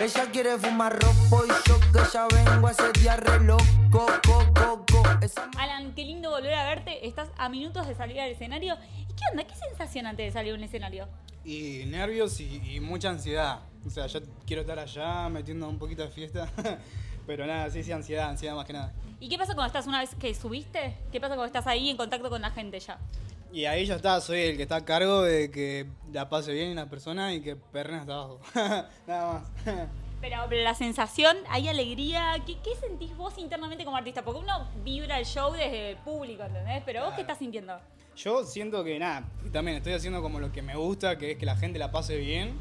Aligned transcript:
Ella 0.00 0.30
quiere 0.30 0.56
fumar 0.58 0.96
ropo 0.96 1.44
y 1.44 1.48
yo 1.68 1.80
que 1.92 1.98
ya 2.12 2.28
vengo 2.28 2.68
a 2.68 2.70
ese 2.70 2.92
día 3.00 3.16
re 3.16 3.40
loco, 3.40 3.64
co, 3.90 4.38
co, 4.54 4.86
co. 4.92 5.02
Esa 5.20 5.50
Alan, 5.58 5.92
qué 5.92 6.04
lindo 6.04 6.30
volver 6.30 6.54
a 6.54 6.64
verte. 6.66 7.04
Estás 7.04 7.30
a 7.36 7.48
minutos 7.48 7.84
de 7.88 7.96
salir 7.96 8.20
al 8.20 8.30
escenario. 8.30 8.76
¿Y 9.08 9.12
qué 9.14 9.24
onda? 9.32 9.44
¿Qué 9.44 9.56
sensación 9.56 10.06
antes 10.06 10.26
de 10.26 10.30
salir 10.30 10.52
a 10.52 10.54
un 10.54 10.62
escenario? 10.62 11.08
Y 11.44 11.82
nervios 11.86 12.38
y, 12.38 12.76
y 12.76 12.78
mucha 12.78 13.10
ansiedad. 13.10 13.58
O 13.84 13.90
sea, 13.90 14.06
yo 14.06 14.20
quiero 14.46 14.62
estar 14.62 14.78
allá 14.78 15.28
metiendo 15.30 15.68
un 15.68 15.80
poquito 15.80 16.02
de 16.02 16.10
fiesta. 16.10 16.48
Pero 17.26 17.44
nada, 17.44 17.68
sí, 17.68 17.82
sí, 17.82 17.90
ansiedad, 17.90 18.30
ansiedad 18.30 18.54
más 18.54 18.66
que 18.66 18.74
nada. 18.74 18.92
¿Y 19.18 19.28
qué 19.28 19.36
pasa 19.36 19.54
cuando 19.54 19.66
estás 19.66 19.88
una 19.88 19.98
vez 19.98 20.14
que 20.14 20.32
subiste? 20.32 20.96
¿Qué 21.10 21.20
pasa 21.20 21.34
cuando 21.34 21.46
estás 21.46 21.66
ahí 21.66 21.90
en 21.90 21.96
contacto 21.96 22.30
con 22.30 22.40
la 22.40 22.50
gente 22.52 22.78
ya? 22.78 22.98
Y 23.52 23.64
ahí 23.64 23.86
ya 23.86 23.96
está, 23.96 24.20
soy 24.20 24.40
el 24.40 24.56
que 24.56 24.62
está 24.64 24.76
a 24.76 24.84
cargo 24.84 25.22
de 25.22 25.50
que 25.50 25.86
la 26.12 26.28
pase 26.28 26.52
bien 26.52 26.74
la 26.76 26.88
persona 26.90 27.32
y 27.32 27.40
que 27.40 27.56
perren 27.56 28.00
hasta 28.00 28.14
abajo. 28.14 28.40
nada 29.06 29.32
más. 29.32 29.88
Pero, 30.20 30.36
pero 30.48 30.62
la 30.62 30.74
sensación, 30.74 31.36
hay 31.48 31.68
alegría. 31.68 32.42
¿Qué, 32.44 32.58
qué 32.62 32.74
sentís 32.74 33.16
vos 33.16 33.38
internamente 33.38 33.84
como 33.84 33.96
artista? 33.96 34.22
Porque 34.22 34.40
uno 34.40 34.68
vibra 34.84 35.18
el 35.18 35.24
show 35.24 35.52
desde 35.52 35.92
el 35.92 35.96
público, 35.98 36.42
¿entendés? 36.42 36.82
Pero 36.84 37.04
vos, 37.04 37.14
¿qué 37.14 37.20
estás 37.20 37.38
sintiendo? 37.38 37.78
Yo 38.16 38.44
siento 38.44 38.82
que 38.82 38.98
nada, 38.98 39.28
también 39.52 39.76
estoy 39.76 39.92
haciendo 39.92 40.20
como 40.20 40.40
lo 40.40 40.50
que 40.50 40.60
me 40.60 40.74
gusta, 40.74 41.16
que 41.18 41.32
es 41.32 41.38
que 41.38 41.46
la 41.46 41.56
gente 41.56 41.78
la 41.78 41.92
pase 41.92 42.16
bien 42.16 42.58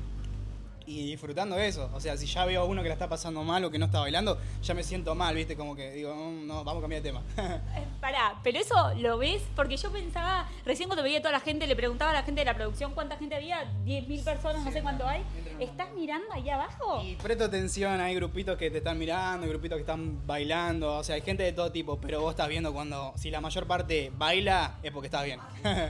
y 0.88 1.06
disfrutando 1.06 1.56
de 1.58 1.68
eso. 1.68 1.90
O 1.94 2.00
sea, 2.00 2.16
si 2.18 2.26
ya 2.26 2.46
veo 2.46 2.62
a 2.62 2.64
uno 2.66 2.82
que 2.82 2.88
la 2.88 2.94
está 2.94 3.10
pasando 3.10 3.44
mal 3.44 3.64
o 3.66 3.70
que 3.70 3.78
no 3.78 3.86
está 3.88 4.00
bailando, 4.00 4.40
ya 4.64 4.74
me 4.74 4.84
siento 4.84 5.14
mal, 5.16 5.36
¿viste? 5.36 5.56
Como 5.58 5.76
que 5.76 5.92
digo, 5.92 6.16
"Mm, 6.16 6.48
no, 6.48 6.64
vamos 6.64 6.80
a 6.80 6.82
cambiar 6.82 7.02
de 7.04 7.10
tema. 7.10 7.22
Eh, 7.78 7.84
Pará, 8.00 8.40
pero 8.44 8.60
eso 8.60 8.76
lo 8.98 9.18
ves 9.18 9.42
porque 9.56 9.76
yo 9.76 9.92
pensaba, 9.92 10.48
recién 10.66 10.88
cuando 10.88 11.04
veía 11.04 11.18
a 11.20 11.22
toda 11.22 11.34
la 11.34 11.40
gente, 11.42 11.68
le 11.68 11.76
preguntaba 11.76 12.12
a 12.12 12.14
la 12.14 12.24
gente 12.24 12.42
de 12.42 12.46
la 12.46 12.54
producción 12.56 12.94
cuánta 12.94 13.18
gente 13.18 13.36
había, 13.36 13.66
10.000 13.84 14.24
personas, 14.24 14.64
no 14.64 14.72
sé 14.72 14.82
cuánto 14.82 15.06
hay. 15.06 15.24
¿Estás 15.60 15.90
mirando 15.94 16.32
ahí 16.32 16.50
abajo? 16.50 17.02
y 17.04 17.16
presto 17.16 17.44
atención, 17.46 18.00
hay 18.00 18.16
grupitos 18.16 18.58
que 18.58 18.72
te 18.72 18.78
están 18.78 18.98
mirando, 18.98 19.44
hay 19.44 19.50
grupitos 19.50 19.76
que 19.76 19.82
están 19.82 20.26
bailando, 20.26 20.98
o 20.98 21.04
sea, 21.04 21.16
hay 21.16 21.22
gente 21.22 21.44
de 21.44 21.52
todo 21.52 21.72
tipo, 21.72 21.98
pero 22.00 22.22
vos 22.22 22.32
estás 22.32 22.48
viendo 22.48 22.72
cuando, 22.74 23.14
si 23.18 23.30
la 23.30 23.42
mayor 23.42 23.66
parte 23.68 24.12
baila, 24.16 24.78
es 24.84 24.92
porque 24.92 25.08
estás 25.08 25.26
bien. 25.26 25.40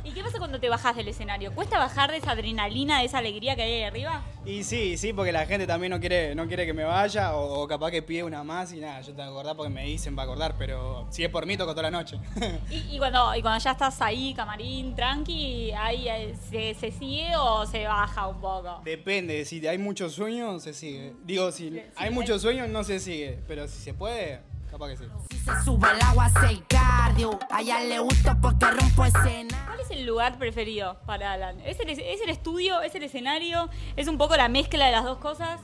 ¿Y 0.03 0.11
qué 0.11 0.23
pasa 0.23 0.39
cuando 0.39 0.59
te 0.59 0.69
bajás 0.69 0.95
del 0.95 1.07
escenario? 1.09 1.53
¿Cuesta 1.53 1.77
bajar 1.77 2.09
de 2.11 2.17
esa 2.17 2.31
adrenalina, 2.31 2.99
de 2.99 3.05
esa 3.05 3.19
alegría 3.19 3.55
que 3.55 3.61
hay 3.63 3.73
ahí 3.73 3.83
arriba? 3.83 4.23
y 4.45 4.63
sí, 4.63 4.86
sí, 4.95 5.11
porque 5.11 5.31
la 5.33 5.45
gente 5.45 5.67
también 5.67 5.91
no 5.91 5.99
quiere, 5.99 6.33
no 6.35 6.47
quiere 6.47 6.65
que 6.65 6.73
me 6.73 6.83
vaya, 6.85 7.35
o, 7.35 7.61
o 7.63 7.67
capaz 7.67 7.91
que 7.91 8.01
pide 8.03 8.23
una 8.23 8.43
más 8.43 8.71
y 8.71 8.79
nada, 8.79 9.01
yo 9.01 9.13
que 9.15 9.21
acordar 9.21 9.55
porque 9.57 9.69
me 9.71 9.83
dicen 9.85 10.15
para 10.15 10.27
acordar, 10.31 10.55
pero 10.57 11.07
si 11.09 11.23
es 11.23 11.29
por 11.29 11.45
mí, 11.45 11.57
toco 11.57 11.71
toda 11.71 11.89
la 11.89 11.91
noche. 11.91 12.17
Y, 12.69 12.95
y 12.95 12.97
cuando, 12.97 13.35
y 13.35 13.41
cuando 13.41 13.61
ya 13.63 13.71
estás 13.71 14.01
ahí, 14.01 14.33
camarín, 14.33 14.95
tranqui, 14.95 15.71
ahí 15.71 16.07
eh, 16.07 16.35
se, 16.49 16.73
se 16.75 16.91
sigue 16.91 17.35
o 17.37 17.65
se 17.65 17.85
baja 17.85 18.27
un 18.27 18.39
poco. 18.39 18.81
Depende, 18.85 19.43
si 19.45 19.65
hay 19.67 19.77
mucho 19.77 20.09
sueño, 20.09 20.59
se 20.59 20.73
sigue. 20.73 21.13
Digo, 21.25 21.51
si 21.51 21.69
Sí, 21.71 21.79
hay 21.95 22.07
hay- 22.09 22.13
mucho 22.13 22.37
sueño, 22.39 22.67
no 22.67 22.83
se 22.83 22.99
sigue, 22.99 23.39
pero 23.47 23.67
si 23.67 23.79
se 23.79 23.93
puede, 23.93 24.41
capaz 24.69 24.89
que 24.89 24.97
sí. 24.97 25.03
Si 25.31 25.37
se 25.39 25.63
sube 25.63 25.87
al 25.87 26.01
agua, 26.01 26.25
hace 26.25 26.61
cardio. 26.67 27.39
A 27.49 27.61
ella 27.61 27.83
le 27.83 27.99
gusta 27.99 28.39
porque 28.39 28.65
rompo 28.69 29.05
escena. 29.05 29.63
¿Cuál 29.65 29.79
es 29.79 29.91
el 29.91 30.05
lugar 30.05 30.37
preferido 30.37 30.97
para 31.05 31.33
Alan? 31.33 31.59
¿Es 31.61 31.79
el, 31.79 31.89
¿Es 31.89 32.21
el 32.21 32.29
estudio? 32.29 32.81
¿Es 32.81 32.95
el 32.95 33.03
escenario? 33.03 33.69
¿Es 33.95 34.07
un 34.07 34.17
poco 34.17 34.35
la 34.35 34.49
mezcla 34.49 34.85
de 34.85 34.91
las 34.91 35.03
dos 35.03 35.17
cosas? 35.17 35.61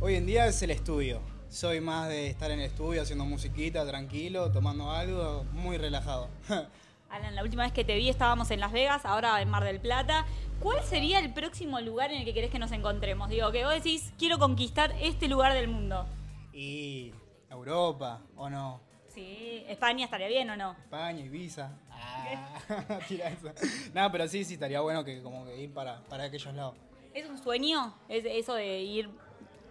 Hoy 0.00 0.14
en 0.16 0.26
día 0.26 0.46
es 0.46 0.62
el 0.62 0.70
estudio. 0.70 1.20
Soy 1.48 1.80
más 1.80 2.08
de 2.08 2.28
estar 2.28 2.50
en 2.50 2.60
el 2.60 2.66
estudio 2.66 3.02
haciendo 3.02 3.24
musiquita, 3.24 3.86
tranquilo, 3.86 4.50
tomando 4.50 4.90
algo, 4.90 5.44
muy 5.52 5.78
relajado. 5.78 6.28
Alan, 7.10 7.34
la 7.36 7.44
última 7.44 7.62
vez 7.62 7.72
que 7.72 7.84
te 7.84 7.94
vi 7.94 8.08
estábamos 8.08 8.50
en 8.50 8.58
Las 8.58 8.72
Vegas, 8.72 9.04
ahora 9.04 9.40
en 9.40 9.48
Mar 9.48 9.62
del 9.62 9.78
Plata. 9.78 10.26
¿Cuál 10.58 10.82
sería 10.82 11.20
el 11.20 11.32
próximo 11.32 11.80
lugar 11.80 12.10
en 12.10 12.18
el 12.18 12.24
que 12.24 12.34
querés 12.34 12.50
que 12.50 12.58
nos 12.58 12.72
encontremos? 12.72 13.28
Digo, 13.28 13.52
que 13.52 13.64
vos 13.64 13.74
decís, 13.74 14.12
quiero 14.18 14.38
conquistar 14.38 14.92
este 15.00 15.28
lugar 15.28 15.54
del 15.54 15.68
mundo. 15.68 16.06
y 16.52 17.12
Europa, 17.54 18.20
¿o 18.36 18.48
no? 18.50 18.80
Sí, 19.08 19.64
España 19.68 20.04
estaría 20.04 20.28
bien 20.28 20.50
o 20.50 20.56
no. 20.56 20.72
España, 20.72 21.20
Ibiza. 21.24 21.70
Ah, 21.90 22.58
tira 23.08 23.28
eso. 23.28 23.52
No, 23.94 24.10
pero 24.10 24.26
sí, 24.28 24.44
sí, 24.44 24.54
estaría 24.54 24.80
bueno 24.80 25.04
que 25.04 25.22
como 25.22 25.44
que 25.46 25.56
ir 25.62 25.72
para, 25.72 26.00
para 26.04 26.24
aquellos 26.24 26.52
lados. 26.54 26.74
¿Es 27.12 27.28
un 27.28 27.38
sueño? 27.38 27.94
¿Es 28.08 28.24
eso 28.26 28.54
de 28.54 28.80
ir 28.82 29.08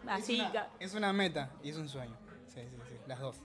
así? 0.07 0.35
es, 0.35 0.39
una, 0.41 0.51
ca- 0.51 0.69
es 0.79 0.93
una 0.93 1.13
meta 1.13 1.49
y 1.61 1.69
es 1.69 1.77
un 1.77 1.89
sueño. 1.89 2.15
Sí, 2.47 2.61
sí, 2.61 2.77
sí, 2.89 2.95
las 3.07 3.19
dos. 3.19 3.35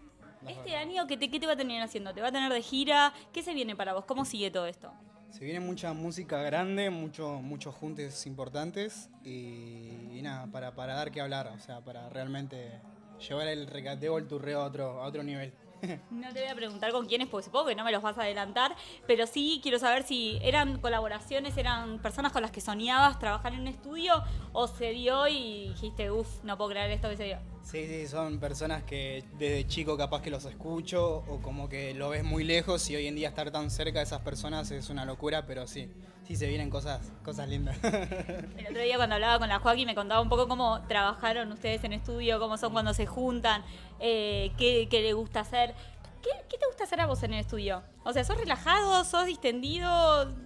las 0.44 0.56
Este 0.56 0.70
dos. 0.70 0.80
año, 0.80 1.06
¿qué 1.08 1.16
te, 1.16 1.30
¿qué 1.30 1.40
te 1.40 1.46
va 1.46 1.54
a 1.54 1.56
tener 1.56 1.82
haciendo? 1.82 2.14
¿Te 2.14 2.20
va 2.20 2.28
a 2.28 2.32
tener 2.32 2.52
de 2.52 2.62
gira? 2.62 3.12
¿Qué 3.32 3.42
se 3.42 3.52
viene 3.54 3.74
para 3.74 3.92
vos? 3.94 4.04
¿Cómo 4.04 4.24
sigue 4.24 4.50
todo 4.52 4.66
esto? 4.66 4.92
Se 5.30 5.44
viene 5.44 5.60
mucha 5.60 5.92
música 5.92 6.40
grande, 6.42 6.90
mucho, 6.90 7.40
muchos 7.42 7.74
juntes 7.74 8.24
importantes 8.26 9.10
y, 9.24 10.16
y 10.16 10.20
nada, 10.22 10.46
para, 10.46 10.74
para 10.74 10.94
dar 10.94 11.10
que 11.10 11.20
hablar, 11.20 11.48
o 11.48 11.58
sea, 11.58 11.80
para 11.80 12.08
realmente 12.08 12.80
llevar 13.18 13.48
el 13.48 13.66
recateo, 13.66 14.18
el 14.18 14.26
turreo 14.26 14.62
a 14.62 14.66
otro, 14.66 15.02
a 15.02 15.06
otro 15.06 15.22
nivel. 15.22 15.52
No 16.10 16.32
te 16.32 16.40
voy 16.40 16.48
a 16.48 16.54
preguntar 16.54 16.90
con 16.92 17.06
quiénes, 17.06 17.28
porque 17.28 17.44
supongo 17.44 17.66
que 17.66 17.74
no 17.74 17.84
me 17.84 17.92
los 17.92 18.02
vas 18.02 18.18
a 18.18 18.22
adelantar, 18.22 18.74
pero 19.06 19.26
sí 19.26 19.60
quiero 19.62 19.78
saber 19.78 20.02
si 20.02 20.38
eran 20.42 20.80
colaboraciones, 20.80 21.56
eran 21.56 22.00
personas 22.00 22.32
con 22.32 22.42
las 22.42 22.50
que 22.50 22.60
soñabas 22.60 23.18
trabajar 23.18 23.54
en 23.54 23.60
un 23.60 23.68
estudio 23.68 24.22
o 24.52 24.66
se 24.66 24.90
dio 24.90 25.28
y 25.28 25.68
dijiste, 25.68 26.10
uff, 26.10 26.42
no 26.42 26.56
puedo 26.56 26.70
creer 26.70 26.90
esto 26.90 27.08
que 27.08 27.16
se 27.16 27.24
dio. 27.24 27.38
Sí, 27.70 27.86
sí, 27.86 28.06
son 28.06 28.40
personas 28.40 28.82
que 28.84 29.22
desde 29.38 29.66
chico 29.66 29.98
capaz 29.98 30.22
que 30.22 30.30
los 30.30 30.46
escucho 30.46 31.22
o 31.28 31.42
como 31.42 31.68
que 31.68 31.92
lo 31.92 32.08
ves 32.08 32.24
muy 32.24 32.42
lejos 32.42 32.88
y 32.88 32.96
hoy 32.96 33.06
en 33.06 33.14
día 33.14 33.28
estar 33.28 33.50
tan 33.50 33.70
cerca 33.70 33.98
de 33.98 34.06
esas 34.06 34.22
personas 34.22 34.70
es 34.70 34.88
una 34.88 35.04
locura, 35.04 35.44
pero 35.44 35.66
sí, 35.66 35.90
sí 36.26 36.34
se 36.34 36.46
vienen 36.46 36.70
cosas, 36.70 37.12
cosas 37.22 37.46
lindas. 37.46 37.76
El 38.56 38.68
otro 38.70 38.80
día 38.80 38.96
cuando 38.96 39.16
hablaba 39.16 39.38
con 39.38 39.50
la 39.50 39.58
Joaquín 39.58 39.84
me 39.84 39.94
contaba 39.94 40.22
un 40.22 40.30
poco 40.30 40.48
cómo 40.48 40.80
trabajaron 40.88 41.52
ustedes 41.52 41.84
en 41.84 41.92
estudio, 41.92 42.40
cómo 42.40 42.56
son 42.56 42.72
cuando 42.72 42.94
se 42.94 43.04
juntan, 43.04 43.62
eh, 44.00 44.50
qué, 44.56 44.88
qué 44.90 45.02
le 45.02 45.12
gusta 45.12 45.40
hacer. 45.40 45.74
¿Qué, 46.48 46.58
te 46.58 46.66
gusta 46.66 46.84
hacer 46.84 47.00
a 47.00 47.06
vos 47.06 47.22
en 47.22 47.34
el 47.34 47.40
estudio? 47.40 47.82
O 48.04 48.12
sea, 48.12 48.24
¿sos 48.24 48.38
relajado, 48.38 49.04
sos 49.04 49.26
distendido 49.26 49.90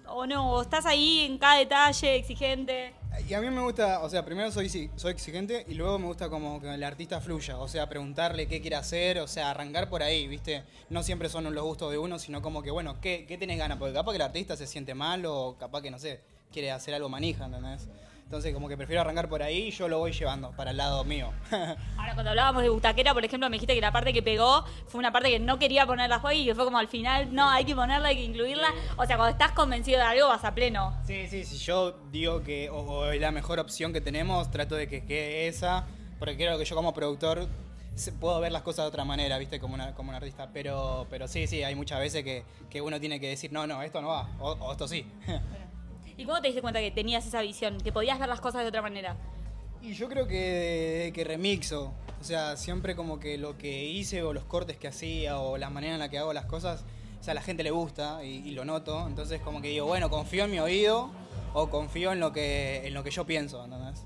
o 0.07 0.27
no? 0.27 0.53
¿O 0.53 0.63
estás 0.63 0.87
ahí 0.87 1.21
en 1.21 1.39
cada 1.39 1.57
detalle, 1.57 2.17
exigente? 2.17 2.95
Y 3.29 3.35
a 3.35 3.41
mí 3.41 3.51
me 3.51 3.61
gusta, 3.61 4.01
o 4.01 4.09
sea, 4.09 4.25
primero 4.25 4.51
soy, 4.51 4.69
soy 4.97 5.13
exigente 5.13 5.65
y 5.69 5.75
luego 5.75 5.99
me 5.99 6.07
gusta 6.07 6.31
como 6.31 6.61
que 6.61 6.73
el 6.73 6.83
artista 6.83 7.21
fluya, 7.21 7.59
o 7.59 7.69
sea, 7.69 7.89
preguntarle 7.89 8.49
qué 8.49 8.61
quiere 8.61 8.77
hacer, 8.77 9.19
o 9.19 9.29
sea, 9.29 9.51
arrancar 9.51 9.91
por 9.91 10.03
ahí, 10.03 10.27
¿viste? 10.27 10.65
No 10.89 11.03
siempre 11.03 11.29
son 11.29 11.53
los 11.53 11.65
gustos 11.65 11.91
de 11.91 11.99
uno, 11.99 12.19
sino 12.19 12.41
como 12.41 12.63
que, 12.63 12.71
bueno, 12.71 13.01
¿qué, 13.01 13.27
qué 13.27 13.37
tenés 13.37 13.59
ganas? 13.59 13.79
Porque 13.79 13.93
capaz 13.93 14.13
que 14.13 14.17
el 14.17 14.23
artista 14.23 14.57
se 14.57 14.67
siente 14.67 14.95
mal 14.95 15.25
o 15.27 15.57
capaz 15.59 15.83
que, 15.83 15.91
no 15.91 15.99
sé, 15.99 16.21
quiere 16.51 16.71
hacer 16.71 16.95
algo 16.95 17.09
manija, 17.09 17.45
¿entendés? 17.45 17.89
Entonces, 18.33 18.55
como 18.55 18.67
que 18.67 18.79
prefiero 18.79 19.03
arrancar 19.03 19.29
por 19.29 19.43
ahí 19.43 19.65
y 19.65 19.71
yo 19.73 19.89
lo 19.89 19.99
voy 19.99 20.11
llevando 20.11 20.53
para 20.53 20.71
el 20.71 20.79
lado 20.79 21.05
mío. 21.05 21.31
Ahora, 21.99 22.15
cuando 22.15 22.31
hablábamos 22.31 22.63
de 22.63 22.71
Butaquera, 22.71 23.13
por 23.13 23.23
ejemplo, 23.23 23.51
me 23.51 23.57
dijiste 23.57 23.75
que 23.75 23.81
la 23.83 23.93
parte 23.93 24.15
que 24.15 24.23
pegó 24.23 24.65
fue 24.87 25.01
una 25.01 25.13
parte 25.13 25.29
que 25.29 25.39
no 25.39 25.59
quería 25.59 25.85
poner 25.85 26.09
la 26.09 26.19
Joaquín 26.19 26.41
y 26.41 26.47
que 26.47 26.55
fue 26.55 26.65
como 26.65 26.79
al 26.79 26.89
final, 26.89 27.35
no, 27.35 27.51
hay 27.51 27.67
que 27.67 27.75
ponerla, 27.75 28.09
hay 28.09 28.17
que 28.17 28.25
incluirla. 28.25 28.69
O 28.97 29.05
sea, 29.05 29.19
cuando 29.19 29.33
estás 29.33 29.53
convencido 29.53 29.99
de 29.99 30.05
algo, 30.05 30.29
vas 30.29 30.47
a 30.47 30.55
pleno. 30.55 30.97
Sí, 31.05 31.27
sí, 31.29 31.45
si 31.45 31.59
yo 31.59 31.99
digo 32.11 32.43
que 32.43 32.71
o, 32.71 32.79
o 32.79 33.11
es 33.11 33.21
la 33.21 33.33
mejor 33.33 33.61
opción 33.61 33.93
que 33.93 34.01
tenemos, 34.01 34.51
trato 34.51 34.77
de 34.77 34.89
que 34.89 35.05
quede 35.05 35.49
esa, 35.49 35.85
porque 36.19 36.35
creo 36.35 36.57
que 36.57 36.65
yo 36.65 36.75
como 36.75 36.95
productor 36.95 37.47
puedo 38.19 38.41
ver 38.41 38.51
las 38.51 38.63
cosas 38.63 38.87
de 38.87 38.89
otra 38.89 39.05
manera, 39.05 39.37
¿viste? 39.37 39.61
Como, 39.61 39.75
una, 39.75 39.95
como 39.95 40.09
un 40.09 40.15
artista, 40.15 40.49
pero, 40.55 41.07
pero 41.11 41.29
sí, 41.29 41.47
sí, 41.47 41.63
hay 41.65 41.75
muchas 41.75 42.01
veces 42.01 42.25
que, 42.25 42.45
que 42.71 42.81
uno 42.81 42.99
tiene 42.99 43.21
que 43.21 43.29
decir, 43.29 43.53
no, 43.53 43.67
no, 43.67 43.83
esto 43.83 44.01
no 44.01 44.09
va, 44.09 44.31
o, 44.41 44.53
o 44.53 44.73
esto 44.73 44.89
sí. 44.89 45.05
¿Y 46.23 46.25
cómo 46.25 46.41
te 46.41 46.47
diste 46.47 46.63
cuenta 46.63 46.79
que 46.79 46.93
tenías 46.93 47.27
esa 47.27 47.41
visión, 47.41 47.79
que 47.79 47.91
podías 47.91 48.17
ver 48.21 48.29
las 48.29 48.41
cosas 48.41 48.63
de 48.63 48.69
otra 48.69 48.81
manera? 48.81 49.17
Y 49.83 49.95
yo 49.95 50.09
creo 50.09 50.29
que, 50.29 51.11
que 51.13 51.25
remixo, 51.25 51.93
o 52.21 52.25
sea, 52.25 52.57
siempre 52.57 52.95
como 52.95 53.19
que 53.19 53.39
lo 53.39 53.59
que 53.59 53.87
hice 53.87 54.23
o 54.23 54.33
los 54.33 54.45
cortes 54.45 54.77
que 54.77 54.87
hacía 54.87 55.41
o 55.41 55.59
la 55.59 55.69
manera 55.69 55.95
en 55.95 55.99
la 55.99 56.09
que 56.09 56.19
hago 56.19 56.33
las 56.33 56.45
cosas, 56.45 56.85
o 57.21 57.25
sea, 57.25 57.33
a 57.33 57.35
la 57.35 57.43
gente 57.43 57.65
le 57.65 57.73
gusta 57.73 58.23
y, 58.23 58.37
y 58.49 58.53
lo 58.53 58.65
noto, 58.65 59.05
entonces 59.09 59.41
como 59.41 59.61
que 59.61 59.71
digo, 59.71 59.87
bueno, 59.87 60.11
confío 60.11 60.45
en 60.45 60.53
mi 60.53 60.61
oído 60.61 61.11
o 61.55 61.69
confío 61.71 62.13
en 62.13 62.21
lo 62.21 62.33
que, 62.33 62.87
en 62.87 62.95
lo 62.95 63.03
que 63.03 63.11
yo 63.11 63.27
pienso, 63.27 63.65
¿entendés? 63.65 64.05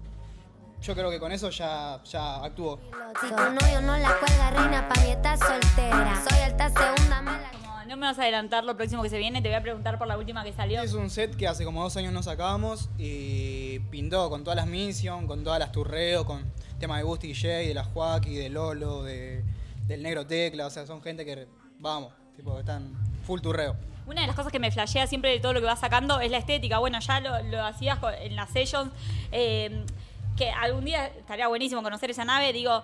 Yo 0.80 0.94
creo 0.94 1.10
que 1.10 1.20
con 1.20 1.32
eso 1.32 1.50
ya, 1.50 2.02
ya 2.04 2.42
actúo. 2.42 2.80
Si 3.20 3.28
tu 3.28 3.36
novio 3.36 3.82
no 3.82 3.98
la 3.98 4.16
cuelga, 4.18 4.50
reina, 4.52 4.88
pa' 4.88 5.02
mí 5.02 5.10
está 5.10 5.36
soltera. 5.36 6.24
Soy 6.26 6.38
alta 6.38 6.70
segunda, 6.70 7.20
me 7.20 7.32
la... 7.32 7.45
Como 7.45 7.45
no 7.96 8.00
me 8.00 8.06
vas 8.06 8.18
a 8.18 8.22
adelantar 8.22 8.64
lo 8.64 8.76
próximo 8.76 9.02
que 9.02 9.08
se 9.08 9.18
viene, 9.18 9.42
te 9.42 9.48
voy 9.48 9.56
a 9.56 9.62
preguntar 9.62 9.98
por 9.98 10.06
la 10.06 10.16
última 10.18 10.44
que 10.44 10.52
salió. 10.52 10.82
Es 10.82 10.92
un 10.92 11.10
set 11.10 11.34
que 11.36 11.48
hace 11.48 11.64
como 11.64 11.82
dos 11.82 11.96
años 11.96 12.12
no 12.12 12.22
sacábamos 12.22 12.90
y 12.98 13.78
pintó 13.90 14.28
con 14.30 14.44
todas 14.44 14.56
las 14.56 14.66
Mission, 14.66 15.26
con 15.26 15.42
todas 15.42 15.58
las 15.58 15.72
Turreo, 15.72 16.24
con 16.24 16.44
temas 16.78 16.98
de 16.98 17.04
Gusti 17.04 17.34
Jay, 17.34 17.68
de 17.68 17.74
la 17.74 17.84
Joaquí, 17.84 18.36
de 18.36 18.50
Lolo, 18.50 19.02
de, 19.02 19.42
del 19.86 20.02
Negro 20.02 20.26
Tecla, 20.26 20.66
o 20.66 20.70
sea, 20.70 20.86
son 20.86 21.02
gente 21.02 21.24
que, 21.24 21.48
vamos, 21.78 22.12
tipo, 22.36 22.58
están 22.58 22.92
full 23.24 23.40
turreo. 23.40 23.76
Una 24.06 24.20
de 24.20 24.26
las 24.28 24.36
cosas 24.36 24.52
que 24.52 24.60
me 24.60 24.70
flashea 24.70 25.06
siempre 25.06 25.30
de 25.30 25.40
todo 25.40 25.52
lo 25.52 25.60
que 25.60 25.66
vas 25.66 25.80
sacando 25.80 26.20
es 26.20 26.30
la 26.30 26.38
estética. 26.38 26.78
Bueno, 26.78 27.00
ya 27.00 27.18
lo, 27.18 27.42
lo 27.42 27.64
hacías 27.64 27.98
en 28.20 28.36
las 28.36 28.50
sessions. 28.50 28.92
eh, 29.32 29.84
que 30.36 30.50
algún 30.50 30.84
día 30.84 31.06
estaría 31.06 31.48
buenísimo 31.48 31.82
conocer 31.82 32.10
esa 32.10 32.24
nave. 32.24 32.52
Digo, 32.52 32.82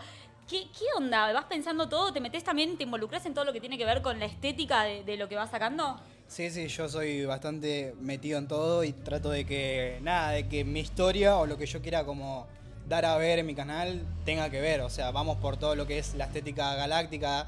¿qué, 0.60 0.84
onda? 0.96 1.32
¿Vas 1.32 1.46
pensando 1.46 1.88
todo? 1.88 2.12
¿Te 2.12 2.20
metes 2.20 2.44
también, 2.44 2.76
te 2.76 2.84
involucras 2.84 3.24
en 3.24 3.34
todo 3.34 3.44
lo 3.44 3.52
que 3.52 3.60
tiene 3.60 3.78
que 3.78 3.86
ver 3.86 4.02
con 4.02 4.18
la 4.18 4.26
estética 4.26 4.82
de, 4.82 5.02
de 5.02 5.16
lo 5.16 5.28
que 5.28 5.36
vas 5.36 5.50
sacando? 5.50 5.98
Sí, 6.26 6.50
sí, 6.50 6.68
yo 6.68 6.88
soy 6.88 7.24
bastante 7.24 7.94
metido 8.00 8.38
en 8.38 8.48
todo 8.48 8.84
y 8.84 8.92
trato 8.92 9.30
de 9.30 9.44
que, 9.44 9.98
nada, 10.02 10.32
de 10.32 10.48
que 10.48 10.64
mi 10.64 10.80
historia 10.80 11.36
o 11.36 11.46
lo 11.46 11.56
que 11.56 11.66
yo 11.66 11.80
quiera 11.80 12.04
como 12.04 12.46
dar 12.88 13.04
a 13.04 13.16
ver 13.16 13.38
en 13.38 13.46
mi 13.46 13.54
canal 13.54 14.02
tenga 14.24 14.50
que 14.50 14.60
ver. 14.60 14.82
O 14.82 14.90
sea, 14.90 15.10
vamos 15.10 15.38
por 15.38 15.56
todo 15.56 15.74
lo 15.74 15.86
que 15.86 15.98
es 15.98 16.14
la 16.14 16.24
estética 16.24 16.74
galáctica, 16.74 17.46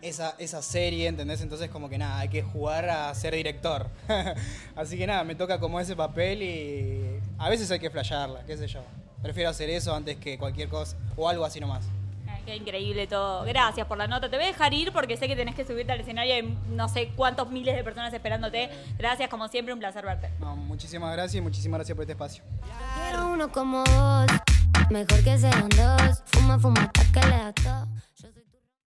esa, 0.00 0.34
esa 0.38 0.62
serie, 0.62 1.08
¿entendés? 1.08 1.40
Entonces 1.42 1.68
como 1.68 1.88
que 1.88 1.98
nada, 1.98 2.20
hay 2.20 2.28
que 2.28 2.42
jugar 2.42 2.88
a 2.88 3.14
ser 3.14 3.34
director. 3.34 3.88
Así 4.76 4.96
que 4.96 5.06
nada, 5.06 5.24
me 5.24 5.34
toca 5.34 5.58
como 5.60 5.80
ese 5.80 5.96
papel 5.96 6.42
y 6.42 7.20
a 7.38 7.50
veces 7.50 7.70
hay 7.70 7.78
que 7.78 7.90
flashearla, 7.90 8.44
qué 8.46 8.56
sé 8.56 8.66
yo. 8.66 8.82
Prefiero 9.22 9.50
hacer 9.50 9.68
eso 9.70 9.94
antes 9.94 10.16
que 10.16 10.38
cualquier 10.38 10.68
cosa 10.68 10.96
o 11.16 11.28
algo 11.28 11.44
así 11.44 11.60
nomás. 11.60 11.84
Qué 12.46 12.54
increíble 12.54 13.08
todo. 13.08 13.44
Gracias 13.44 13.86
por 13.88 13.98
la 13.98 14.06
nota. 14.06 14.30
Te 14.30 14.36
voy 14.36 14.44
a 14.44 14.48
dejar 14.48 14.72
ir 14.72 14.92
porque 14.92 15.16
sé 15.16 15.26
que 15.26 15.34
tenés 15.34 15.56
que 15.56 15.64
subirte 15.64 15.90
al 15.90 16.00
escenario 16.00 16.32
y 16.32 16.36
hay 16.36 16.58
no 16.68 16.88
sé 16.88 17.10
cuántos 17.16 17.50
miles 17.50 17.74
de 17.74 17.82
personas 17.82 18.14
esperándote. 18.14 18.70
Gracias, 18.96 19.28
como 19.28 19.48
siempre, 19.48 19.74
un 19.74 19.80
placer 19.80 20.04
verte. 20.04 20.30
No, 20.38 20.54
muchísimas 20.54 21.12
gracias 21.12 21.34
y 21.34 21.40
muchísimas 21.40 21.78
gracias 21.78 21.96
por 21.96 22.02
este 22.04 22.12
espacio. 22.12 22.44
Quiero 22.94 23.32
uno 23.32 23.50
como 23.50 23.82
vos, 23.82 24.26
mejor 24.90 25.24
que 25.24 25.36
sean 25.36 25.68
dos. 25.70 26.22
Fuma, 26.26 26.56
fuma, 26.60 26.88
que 27.12 27.20
le 27.26 27.36